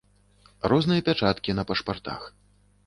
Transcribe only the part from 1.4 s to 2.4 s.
на пашпартах.